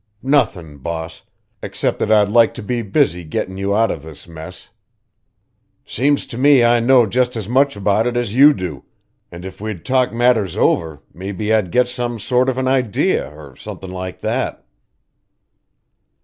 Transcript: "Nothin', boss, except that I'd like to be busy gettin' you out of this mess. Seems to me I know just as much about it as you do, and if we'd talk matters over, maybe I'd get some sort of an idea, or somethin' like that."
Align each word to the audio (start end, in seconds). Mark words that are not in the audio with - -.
"Nothin', 0.23 0.79
boss, 0.79 1.21
except 1.61 1.99
that 1.99 2.11
I'd 2.11 2.27
like 2.27 2.55
to 2.55 2.63
be 2.63 2.81
busy 2.81 3.23
gettin' 3.23 3.59
you 3.59 3.75
out 3.75 3.91
of 3.91 4.01
this 4.01 4.27
mess. 4.27 4.71
Seems 5.85 6.25
to 6.25 6.39
me 6.39 6.63
I 6.63 6.79
know 6.79 7.05
just 7.05 7.35
as 7.35 7.47
much 7.47 7.75
about 7.75 8.07
it 8.07 8.17
as 8.17 8.33
you 8.33 8.51
do, 8.51 8.83
and 9.31 9.45
if 9.45 9.61
we'd 9.61 9.85
talk 9.85 10.11
matters 10.11 10.57
over, 10.57 11.03
maybe 11.13 11.53
I'd 11.53 11.69
get 11.69 11.87
some 11.87 12.17
sort 12.17 12.49
of 12.49 12.57
an 12.57 12.67
idea, 12.67 13.29
or 13.29 13.55
somethin' 13.55 13.91
like 13.91 14.21
that." 14.21 14.65